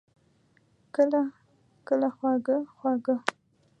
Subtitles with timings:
[0.95, 1.21] کله،
[1.87, 3.15] کله خواږه، خواږه